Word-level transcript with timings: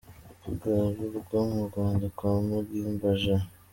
Kugarurwa 0.43 1.39
mu 1.51 1.61
Rwanda 1.69 2.05
kwa 2.17 2.31
Mugimba 2.47 3.09
J. 3.21 3.23